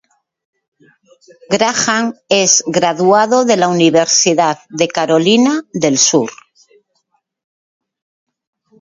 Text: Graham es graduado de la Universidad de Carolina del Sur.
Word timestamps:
Graham 1.51 2.15
es 2.27 2.63
graduado 2.65 3.45
de 3.45 3.55
la 3.55 3.67
Universidad 3.67 4.57
de 4.69 4.87
Carolina 4.87 5.61
del 5.73 5.99
Sur. 5.99 6.31